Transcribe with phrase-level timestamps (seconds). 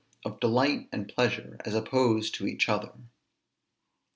[0.25, 2.93] OF DELIGHT AND PLEASURE, AS OPPOSED TO EACH OTHER.